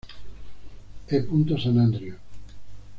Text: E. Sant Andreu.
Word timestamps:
E. 1.17 1.19
Sant 1.65 1.77
Andreu. 1.85 2.17